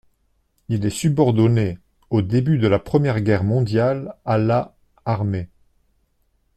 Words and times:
Il 0.67 0.83
est 0.83 0.89
subordonné, 0.89 1.77
au 2.09 2.23
début 2.23 2.57
de 2.57 2.67
la 2.67 2.79
Première 2.79 3.21
Guerre 3.21 3.43
mondiale 3.43 4.15
à 4.25 4.39
la 4.39 4.75
armée. 5.05 5.47